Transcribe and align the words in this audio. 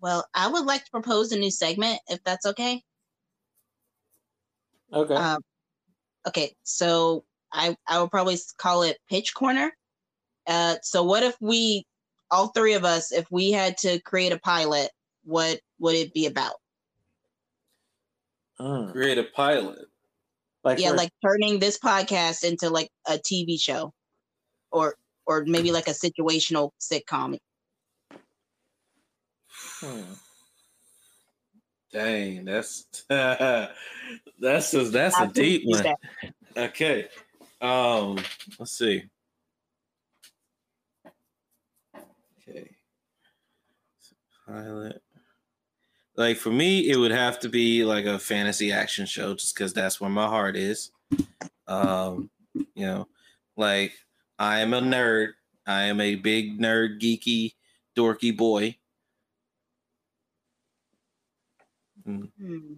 Well, 0.00 0.26
I 0.34 0.48
would 0.48 0.64
like 0.64 0.84
to 0.84 0.90
propose 0.90 1.32
a 1.32 1.38
new 1.38 1.50
segment 1.50 2.00
if 2.08 2.22
that's 2.24 2.46
okay. 2.46 2.82
Okay. 4.92 5.14
Um, 5.14 5.42
okay, 6.26 6.54
so 6.62 7.24
I 7.52 7.76
I 7.86 8.00
would 8.00 8.10
probably 8.10 8.36
call 8.58 8.82
it 8.82 8.98
pitch 9.08 9.34
corner. 9.34 9.72
Uh, 10.46 10.76
so 10.82 11.02
what 11.02 11.22
if 11.22 11.36
we, 11.40 11.84
all 12.30 12.48
three 12.48 12.72
of 12.74 12.84
us, 12.84 13.12
if 13.12 13.26
we 13.30 13.52
had 13.52 13.76
to 13.78 14.00
create 14.00 14.32
a 14.32 14.38
pilot, 14.38 14.90
what 15.24 15.60
would 15.78 15.94
it 15.94 16.14
be 16.14 16.24
about? 16.24 16.54
Mm. 18.58 18.92
Create 18.92 19.18
a 19.18 19.24
pilot. 19.24 19.86
Like 20.64 20.78
yeah, 20.78 20.90
for- 20.90 20.96
like 20.96 21.10
turning 21.24 21.58
this 21.58 21.78
podcast 21.78 22.44
into 22.44 22.70
like 22.70 22.90
a 23.06 23.18
TV 23.18 23.60
show, 23.60 23.92
or 24.72 24.94
or 25.26 25.44
maybe 25.44 25.70
like 25.70 25.88
a 25.88 25.92
situational 25.92 26.70
sitcom. 26.80 27.38
Hmm. 29.80 30.12
Dang, 31.92 32.44
that's 32.44 33.04
that's 33.08 34.74
a, 34.74 34.84
that's 34.84 35.18
a 35.18 35.26
deep 35.28 35.62
one. 35.64 35.94
Okay. 36.56 37.08
Um, 37.60 38.18
let's 38.58 38.72
see. 38.72 39.04
Okay. 42.48 42.70
Pilot. 44.46 45.02
Like 46.16 46.36
for 46.36 46.50
me, 46.50 46.90
it 46.90 46.96
would 46.96 47.10
have 47.10 47.38
to 47.40 47.48
be 47.48 47.84
like 47.84 48.04
a 48.04 48.18
fantasy 48.18 48.72
action 48.72 49.06
show, 49.06 49.34
just 49.34 49.54
because 49.54 49.72
that's 49.72 50.00
where 50.00 50.10
my 50.10 50.26
heart 50.26 50.56
is. 50.56 50.90
Um, 51.66 52.28
you 52.54 52.86
know, 52.86 53.08
like 53.56 53.92
I 54.38 54.60
am 54.60 54.74
a 54.74 54.80
nerd. 54.80 55.28
I 55.66 55.84
am 55.84 56.00
a 56.00 56.16
big 56.16 56.58
nerd, 56.58 57.00
geeky, 57.00 57.54
dorky 57.96 58.36
boy. 58.36 58.76
Mm, 62.08 62.32
Hmm. 62.38 62.74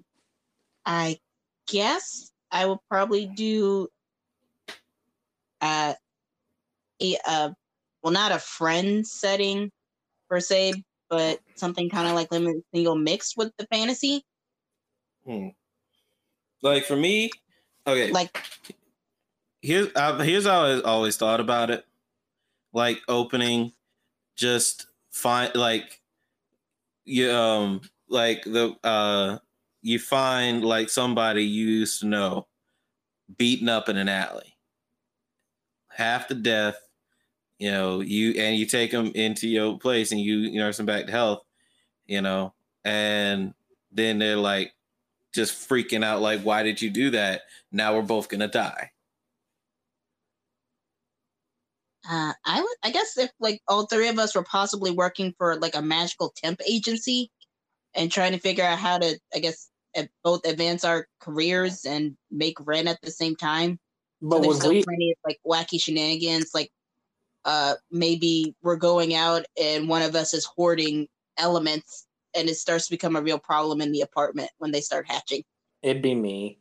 I 0.86 1.20
guess 1.68 2.32
I 2.50 2.66
will 2.66 2.82
probably 2.90 3.26
do 3.26 3.88
uh, 5.60 5.94
a 7.02 7.18
uh, 7.26 7.50
well, 8.02 8.12
not 8.12 8.32
a 8.32 8.38
friend 8.38 9.06
setting 9.06 9.70
per 10.30 10.40
se, 10.40 10.74
but 11.10 11.40
something 11.56 11.90
kind 11.90 12.08
of 12.08 12.14
like 12.14 12.32
limited 12.32 12.62
single 12.74 12.96
mixed 12.96 13.36
with 13.36 13.52
the 13.58 13.66
fantasy. 13.68 14.24
hmm. 15.24 15.50
Like 16.62 16.84
for 16.84 16.96
me, 16.96 17.30
okay. 17.86 18.12
Like, 18.12 18.44
here's 19.62 19.88
uh, 19.94 20.18
here's 20.18 20.46
how 20.46 20.64
I 20.64 20.80
always 20.82 21.16
thought 21.16 21.40
about 21.40 21.70
it. 21.70 21.84
Like 22.72 22.98
opening, 23.08 23.72
just 24.36 24.86
find 25.10 25.54
like 25.56 26.02
you 27.04 27.30
um 27.30 27.80
like 28.10 28.44
the 28.44 28.76
uh 28.84 29.38
you 29.82 29.98
find 29.98 30.64
like 30.64 30.90
somebody 30.90 31.44
you 31.44 31.66
used 31.66 32.00
to 32.00 32.06
know 32.06 32.46
beaten 33.38 33.68
up 33.68 33.88
in 33.88 33.96
an 33.96 34.08
alley, 34.08 34.56
half 35.88 36.28
to 36.28 36.34
death. 36.34 36.76
You 37.58 37.70
know, 37.70 38.00
you 38.00 38.32
and 38.40 38.56
you 38.56 38.66
take 38.66 38.90
them 38.90 39.12
into 39.14 39.48
your 39.48 39.78
place 39.78 40.12
and 40.12 40.20
you, 40.20 40.38
you 40.38 40.58
nurse 40.58 40.78
them 40.78 40.86
back 40.86 41.06
to 41.06 41.12
health. 41.12 41.42
You 42.06 42.22
know, 42.22 42.54
and 42.84 43.54
then 43.92 44.18
they're 44.18 44.36
like 44.36 44.72
just 45.32 45.68
freaking 45.68 46.04
out, 46.04 46.22
like, 46.22 46.40
"Why 46.42 46.62
did 46.62 46.82
you 46.82 46.90
do 46.90 47.10
that?" 47.10 47.42
Now 47.72 47.94
we're 47.94 48.02
both 48.02 48.28
gonna 48.28 48.48
die. 48.48 48.90
uh, 52.08 52.32
I 52.44 52.60
would, 52.60 52.76
I 52.82 52.90
guess, 52.90 53.16
if 53.18 53.30
like 53.40 53.62
all 53.68 53.86
three 53.86 54.08
of 54.08 54.18
us 54.18 54.34
were 54.34 54.44
possibly 54.44 54.90
working 54.90 55.34
for 55.38 55.56
like 55.56 55.74
a 55.74 55.82
magical 55.82 56.32
temp 56.36 56.60
agency 56.66 57.30
and 57.94 58.10
trying 58.10 58.32
to 58.32 58.38
figure 58.38 58.64
out 58.64 58.78
how 58.78 58.98
to, 58.98 59.18
I 59.34 59.38
guess, 59.38 59.68
uh, 59.96 60.04
both 60.22 60.46
advance 60.46 60.84
our 60.84 61.06
careers 61.20 61.84
and 61.84 62.16
make 62.30 62.56
rent 62.60 62.88
at 62.88 63.00
the 63.02 63.10
same 63.10 63.36
time. 63.36 63.78
But 64.22 64.36
so 64.36 64.42
there's 64.42 64.48
would 64.48 64.60
still 64.60 64.72
we? 64.72 64.84
plenty 64.84 65.10
of 65.10 65.16
like 65.24 65.38
wacky 65.46 65.80
shenanigans. 65.80 66.50
Like, 66.54 66.70
uh, 67.44 67.74
maybe 67.90 68.54
we're 68.62 68.76
going 68.76 69.14
out 69.14 69.44
and 69.60 69.88
one 69.88 70.02
of 70.02 70.14
us 70.14 70.34
is 70.34 70.44
hoarding 70.44 71.08
elements, 71.38 72.06
and 72.34 72.48
it 72.48 72.56
starts 72.56 72.86
to 72.86 72.90
become 72.90 73.16
a 73.16 73.22
real 73.22 73.38
problem 73.38 73.80
in 73.80 73.92
the 73.92 74.02
apartment 74.02 74.50
when 74.58 74.70
they 74.70 74.80
start 74.80 75.06
hatching. 75.08 75.42
It'd 75.82 76.02
be 76.02 76.14
me. 76.14 76.58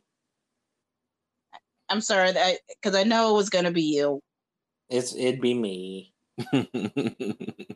I'm 1.90 2.00
sorry 2.00 2.32
that 2.32 2.58
because 2.68 2.96
I 2.96 3.02
know 3.02 3.34
it 3.34 3.36
was 3.36 3.50
gonna 3.50 3.72
be 3.72 3.82
you. 3.82 4.20
It's 4.88 5.14
it'd 5.14 5.40
be 5.40 5.54
me. 5.54 6.14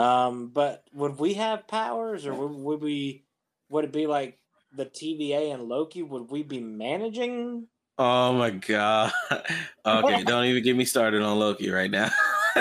Um, 0.00 0.48
but 0.48 0.84
would 0.94 1.18
we 1.18 1.34
have 1.34 1.68
powers, 1.68 2.24
or 2.26 2.32
would, 2.32 2.52
would 2.52 2.80
we? 2.80 3.24
Would 3.68 3.84
it 3.84 3.92
be 3.92 4.06
like 4.06 4.38
the 4.74 4.86
TVA 4.86 5.52
and 5.52 5.64
Loki? 5.64 6.02
Would 6.02 6.30
we 6.30 6.42
be 6.42 6.60
managing? 6.60 7.66
oh 7.98 8.32
my 8.32 8.50
god. 8.50 9.12
Okay, 9.86 10.22
don't 10.24 10.44
even 10.44 10.62
get 10.62 10.76
me 10.76 10.84
started 10.84 11.22
on 11.22 11.38
Loki 11.38 11.70
right 11.70 11.90
now. 11.90 12.10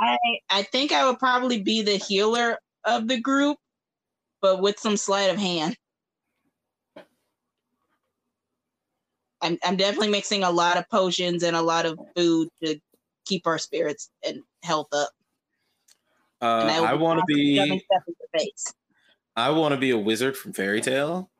I 0.00 0.18
I 0.50 0.62
think 0.64 0.92
I 0.92 1.06
would 1.06 1.18
probably 1.18 1.62
be 1.62 1.82
the 1.82 1.96
healer 1.96 2.58
of 2.84 3.08
the 3.08 3.20
group, 3.20 3.58
but 4.40 4.60
with 4.60 4.78
some 4.78 4.96
sleight 4.96 5.30
of 5.30 5.38
hand. 5.38 5.76
I'm 9.40 9.58
I'm 9.64 9.76
definitely 9.76 10.10
mixing 10.10 10.44
a 10.44 10.50
lot 10.50 10.76
of 10.76 10.88
potions 10.90 11.42
and 11.42 11.56
a 11.56 11.62
lot 11.62 11.86
of 11.86 11.98
food 12.16 12.48
to 12.62 12.78
keep 13.24 13.46
our 13.46 13.58
spirits 13.58 14.10
and 14.24 14.40
health 14.62 14.88
up. 14.92 15.10
Uh, 16.42 16.68
And 16.68 16.86
I 16.86 16.94
want 16.94 17.20
to 17.20 17.24
be. 17.26 17.56
stuff 17.56 18.02
in 18.08 18.14
your 18.18 18.28
face. 18.40 18.74
I 19.36 19.50
want 19.50 19.72
to 19.72 19.78
be 19.80 19.90
a 19.90 19.98
wizard 19.98 20.36
from 20.36 20.52
Fairy 20.52 20.80
Tail. 20.80 21.30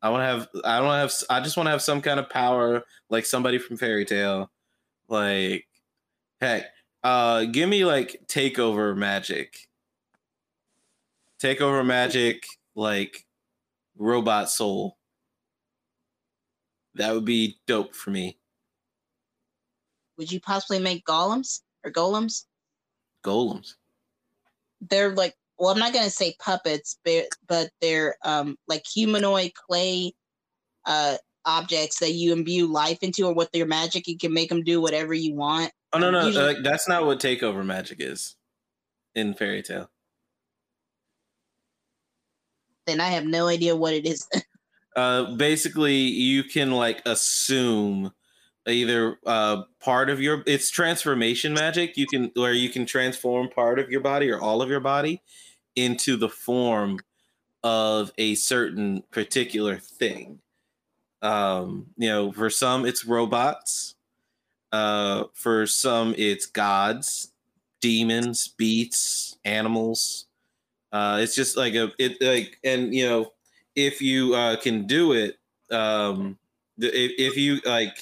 I 0.00 0.10
want 0.10 0.20
to 0.20 0.26
have. 0.26 0.48
I 0.64 0.78
don't 0.80 0.90
have. 0.90 1.12
I 1.28 1.40
just 1.40 1.56
want 1.56 1.66
to 1.66 1.70
have 1.72 1.82
some 1.82 2.00
kind 2.00 2.20
of 2.20 2.30
power, 2.30 2.84
like 3.10 3.26
somebody 3.26 3.58
from 3.58 3.76
Fairy 3.76 4.04
Tail. 4.04 4.50
Like, 5.08 5.66
heck, 6.40 6.66
uh, 7.02 7.44
give 7.44 7.68
me 7.68 7.84
like 7.84 8.20
takeover 8.26 8.96
magic. 8.96 9.68
Takeover 11.42 11.84
magic, 11.84 12.44
like 12.74 13.26
robot 13.98 14.48
soul. 14.50 14.96
That 16.94 17.12
would 17.12 17.24
be 17.24 17.58
dope 17.66 17.94
for 17.94 18.10
me. 18.10 18.38
Would 20.16 20.30
you 20.30 20.38
possibly 20.40 20.78
make 20.78 21.04
golems 21.04 21.62
or 21.84 21.90
golems? 21.90 22.44
Golems. 23.24 23.74
They're 24.90 25.14
like 25.14 25.34
well, 25.58 25.70
I'm 25.70 25.78
not 25.78 25.92
gonna 25.92 26.10
say 26.10 26.34
puppets, 26.40 26.98
but 27.04 27.26
but 27.46 27.70
they're 27.80 28.16
um 28.24 28.56
like 28.68 28.84
humanoid 28.86 29.52
clay 29.54 30.12
uh 30.86 31.16
objects 31.46 31.98
that 32.00 32.12
you 32.12 32.32
imbue 32.32 32.66
life 32.66 32.98
into, 33.02 33.26
or 33.26 33.34
with 33.34 33.52
their 33.52 33.66
magic, 33.66 34.06
you 34.08 34.16
can 34.16 34.32
make 34.32 34.48
them 34.48 34.62
do 34.62 34.80
whatever 34.80 35.12
you 35.14 35.34
want. 35.34 35.70
Oh 35.92 35.98
no, 35.98 36.10
no, 36.10 36.26
Usually- 36.26 36.44
like 36.54 36.62
that's 36.62 36.88
not 36.88 37.06
what 37.06 37.20
takeover 37.20 37.64
magic 37.64 38.00
is 38.00 38.36
in 39.14 39.34
Fairy 39.34 39.62
Tail. 39.62 39.90
Then 42.86 43.00
I 43.00 43.08
have 43.08 43.24
no 43.24 43.46
idea 43.46 43.76
what 43.76 43.94
it 43.94 44.06
is. 44.06 44.26
Uh, 44.96 45.34
basically, 45.34 45.96
you 45.96 46.44
can 46.44 46.70
like 46.70 47.02
assume 47.04 48.12
either 48.66 49.18
uh 49.26 49.62
part 49.80 50.08
of 50.10 50.20
your 50.20 50.42
it's 50.46 50.70
transformation 50.70 51.52
magic. 51.54 51.96
You 51.96 52.06
can 52.06 52.30
where 52.34 52.52
you 52.52 52.68
can 52.68 52.86
transform 52.86 53.48
part 53.48 53.78
of 53.78 53.90
your 53.90 54.00
body 54.00 54.30
or 54.30 54.40
all 54.40 54.62
of 54.62 54.70
your 54.70 54.80
body 54.80 55.22
into 55.76 56.16
the 56.16 56.28
form 56.28 56.98
of 57.62 58.12
a 58.18 58.34
certain 58.34 59.02
particular 59.10 59.76
thing. 59.78 60.40
Um, 61.22 61.86
you 61.96 62.08
know, 62.08 62.32
for 62.32 62.50
some 62.50 62.84
it's 62.86 63.04
robots. 63.04 63.94
Uh, 64.72 65.24
for 65.34 65.66
some 65.66 66.14
it's 66.18 66.46
gods, 66.46 67.32
demons, 67.80 68.48
beasts, 68.48 69.38
animals. 69.44 70.26
Uh, 70.92 71.18
it's 71.22 71.34
just 71.34 71.56
like 71.56 71.74
a 71.74 71.92
it 71.98 72.20
like 72.20 72.58
and 72.64 72.94
you 72.94 73.08
know 73.08 73.32
if 73.76 74.00
you 74.00 74.34
uh, 74.34 74.56
can 74.56 74.86
do 74.86 75.12
it, 75.12 75.38
um, 75.70 76.38
if, 76.78 77.12
if 77.18 77.36
you 77.36 77.60
like, 77.64 77.96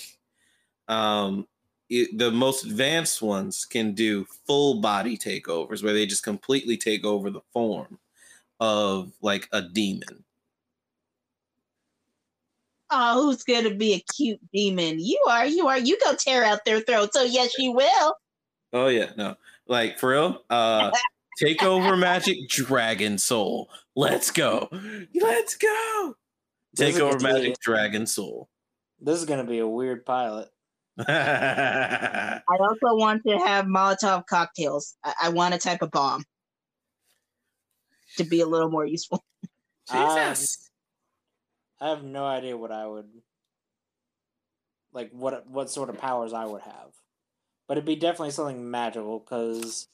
um, 0.88 1.46
it, 1.88 2.17
the 2.19 2.31
most 2.31 2.64
advanced 2.64 3.20
ones 3.23 3.64
can 3.64 3.93
do 3.94 4.26
full 4.46 4.81
body 4.81 5.17
takeovers 5.19 5.82
where 5.82 5.93
they 5.93 6.06
just 6.06 6.23
completely 6.23 6.76
take 6.76 7.05
over 7.05 7.31
the 7.31 7.43
form 7.52 7.99
of 8.61 9.12
like 9.20 9.49
a 9.52 9.62
demon. 9.62 10.25
oh, 12.90 13.23
who's 13.23 13.43
gonna 13.43 13.75
be 13.75 13.94
a 13.94 14.00
cute 14.12 14.40
demon? 14.52 14.99
You 15.00 15.23
are, 15.29 15.46
you 15.46 15.67
are. 15.69 15.79
You 15.79 15.99
go 16.05 16.14
tear 16.14 16.44
out 16.44 16.64
their 16.64 16.81
throat. 16.81 17.12
So 17.12 17.23
yes, 17.23 17.52
you 17.58 17.73
will. 17.73 18.14
Oh 18.73 18.88
yeah, 18.88 19.11
no, 19.17 19.37
like 19.67 19.99
for 19.99 20.11
real. 20.11 20.43
Uh, 20.50 20.90
takeover 21.43 21.99
magic 21.99 22.49
dragon 22.49 23.19
soul. 23.19 23.69
Let's 23.96 24.31
go. 24.31 24.69
Let's 25.14 25.56
go. 25.56 26.14
This 26.75 26.94
is 26.94 27.00
Takeover 27.00 27.19
gonna 27.19 27.19
be- 27.19 27.25
magic 27.25 27.61
dragon 27.61 28.06
soul. 28.06 28.49
This 29.00 29.19
is 29.19 29.25
gonna 29.26 29.44
be 29.44 29.58
a 29.58 29.67
weird 29.67 30.06
pilot. 30.06 30.49
I 31.09 32.41
also 32.49 32.97
want 32.97 33.23
to 33.27 33.39
have 33.39 33.65
Molotov 33.65 34.27
cocktails. 34.27 34.94
I, 35.03 35.15
I 35.25 35.29
want 35.31 35.55
a 35.55 35.59
type 35.59 35.83
of 35.83 35.91
bomb. 35.91 36.25
to 38.19 38.25
be 38.25 38.41
a 38.41 38.47
little 38.47 38.71
more 38.71 38.87
useful. 38.87 39.25
Jesus. 39.91 40.71
Um, 41.81 41.87
I 41.87 41.91
have 41.91 42.05
no 42.05 42.25
idea 42.25 42.56
what 42.56 42.71
I 42.71 42.87
would 42.87 43.09
like 44.93 45.11
what 45.12 45.49
what 45.49 45.71
sort 45.71 45.89
of 45.89 45.99
powers 45.99 46.33
I 46.33 46.44
would 46.44 46.62
have. 46.62 46.93
But 47.67 47.79
it'd 47.79 47.87
be 47.87 47.97
definitely 47.97 48.33
something 48.33 48.71
magical 48.71 49.21
cuz 49.21 49.88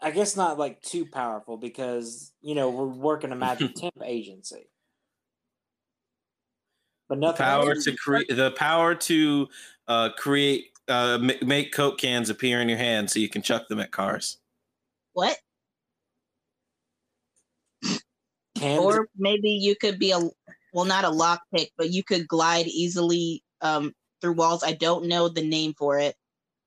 I 0.00 0.10
guess 0.10 0.36
not 0.36 0.58
like 0.58 0.80
too 0.80 1.06
powerful 1.06 1.56
because, 1.56 2.32
you 2.40 2.54
know, 2.54 2.70
we're 2.70 2.86
working 2.86 3.32
a 3.32 3.36
magic 3.36 3.74
temp 3.76 4.00
agency. 4.04 4.70
But 7.08 7.18
nothing 7.18 7.44
power 7.44 7.74
to 7.74 7.96
create 7.96 8.28
the 8.28 8.50
power 8.50 8.94
to 8.94 9.48
uh, 9.86 10.10
create 10.16 10.66
uh, 10.88 11.18
ma- 11.20 11.34
make 11.42 11.72
coke 11.72 11.98
cans 11.98 12.28
appear 12.30 12.60
in 12.60 12.68
your 12.68 12.78
hand 12.78 13.10
so 13.10 13.18
you 13.18 13.28
can 13.28 13.42
chuck 13.42 13.68
them 13.68 13.80
at 13.80 13.90
cars. 13.90 14.38
What? 15.14 15.36
Cans- 18.56 18.80
Or 18.80 19.08
maybe 19.16 19.50
you 19.50 19.74
could 19.76 19.98
be 19.98 20.12
a 20.12 20.20
well, 20.72 20.84
not 20.84 21.04
a 21.04 21.08
lockpick, 21.08 21.68
but 21.78 21.90
you 21.90 22.04
could 22.04 22.28
glide 22.28 22.66
easily 22.66 23.42
um 23.62 23.94
through 24.20 24.32
walls. 24.32 24.62
I 24.62 24.72
don't 24.72 25.06
know 25.06 25.28
the 25.28 25.42
name 25.42 25.74
for 25.78 25.98
it. 25.98 26.14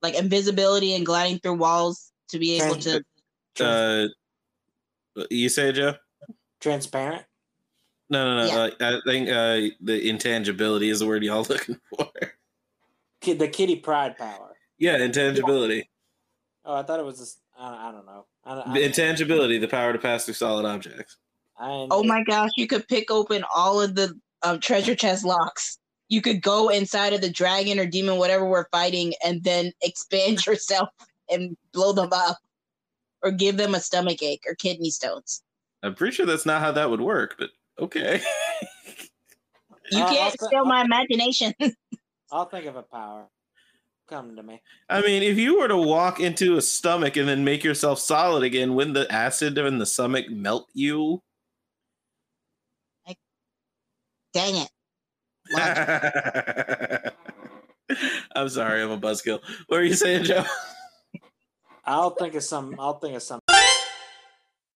Like 0.02 0.16
invisibility 0.16 0.96
and 0.96 1.06
gliding 1.06 1.40
through 1.40 1.56
walls 1.58 2.12
to 2.30 2.40
be 2.40 2.60
able 2.60 2.78
to 2.78 3.04
trans- 3.56 4.12
Uh, 5.16 5.24
you 5.30 5.50
say 5.50 5.72
Joe? 5.72 5.96
transparent. 6.62 7.26
No, 8.12 8.36
no, 8.36 8.46
no. 8.46 8.66
Yeah. 8.80 8.88
Uh, 8.88 8.98
I 8.98 9.10
think 9.10 9.30
uh, 9.30 9.74
the 9.80 10.10
intangibility 10.10 10.90
is 10.90 11.00
the 11.00 11.08
word 11.08 11.24
y'all 11.24 11.44
looking 11.50 11.80
for. 11.98 12.10
Ki- 13.22 13.34
The 13.34 13.48
Kitty 13.48 13.78
Pryde 13.78 14.18
power. 14.18 14.56
Yeah, 14.78 14.98
intangibility. 14.98 15.90
Oh, 16.66 16.76
I 16.76 16.84
thought 16.84 17.00
it 17.00 17.06
was 17.06 17.20
just—I 17.20 17.90
I 17.90 17.92
don't 17.92 18.06
know. 18.06 18.26
I, 18.44 18.62
I, 18.70 18.74
The 18.74 18.84
intangibility, 18.86 19.58
the 19.60 19.68
power 19.68 19.94
to 19.94 20.00
pass 20.00 20.26
through 20.26 20.34
solid 20.34 20.66
objects. 20.66 21.18
I, 21.58 21.88
Oh 21.90 22.04
my 22.04 22.24
gosh, 22.24 22.50
you 22.58 22.68
could 22.68 22.88
pick 22.88 23.10
open 23.10 23.44
all 23.56 23.80
of 23.82 23.96
the 23.96 24.20
um, 24.44 24.60
treasure 24.60 24.96
chest 24.96 25.24
locks. 25.24 25.78
You 26.10 26.22
could 26.22 26.42
go 26.42 26.68
inside 26.70 27.14
of 27.14 27.22
the 27.22 27.30
dragon 27.30 27.80
or 27.80 27.86
demon, 27.86 28.18
whatever 28.18 28.46
we're 28.46 28.68
fighting, 28.72 29.14
and 29.24 29.44
then 29.44 29.72
expand 29.82 30.46
yourself 30.46 30.90
and 31.30 31.56
blow 31.72 31.94
them 31.94 32.10
up, 32.12 32.38
or 33.24 33.32
give 33.32 33.56
them 33.56 33.74
a 33.74 33.80
stomach 33.80 34.22
ache 34.22 34.44
or 34.46 34.56
kidney 34.56 34.90
stones. 34.90 35.42
I'm 35.82 35.96
pretty 35.96 36.14
sure 36.16 36.26
that's 36.26 36.46
not 36.46 36.62
how 36.62 36.72
that 36.74 36.90
would 36.90 37.02
work, 37.02 37.36
but 37.40 37.52
okay. 37.82 38.22
You 39.92 39.98
can't 40.00 40.36
I'll- 40.42 40.48
steal 40.48 40.66
my 40.66 40.82
imagination. 40.84 41.54
I'll 42.32 42.46
think 42.46 42.66
of 42.66 42.78
a 42.78 42.84
power. 42.84 43.28
Come 44.08 44.36
to 44.38 44.44
me. 44.44 44.62
I 44.90 45.02
mean, 45.02 45.22
if 45.24 45.38
you 45.38 45.60
were 45.60 45.68
to 45.68 45.78
walk 45.78 46.20
into 46.20 46.56
a 46.58 46.62
stomach 46.62 47.18
and 47.18 47.28
then 47.28 47.44
make 47.44 47.64
yourself 47.64 48.00
solid 48.00 48.44
again, 48.44 48.74
wouldn't 48.76 48.94
the 48.94 49.12
acid 49.12 49.58
in 49.58 49.80
the 49.80 49.86
stomach 49.86 50.30
melt 50.30 50.68
you? 50.74 51.22
Dang 54.34 54.56
it. 54.56 54.70
I'm 58.34 58.48
sorry, 58.48 58.82
I'm 58.82 58.92
a 58.92 58.98
buzzkill. 58.98 59.42
What 59.68 59.82
are 59.82 59.84
you 59.84 59.94
saying, 59.94 60.24
Joe? 60.24 60.46
I'll 61.84 62.12
think 62.12 62.36
of 62.36 62.44
some. 62.44 62.76
I'll 62.80 62.98
think 63.00 63.16
of 63.18 63.24
some 63.24 63.41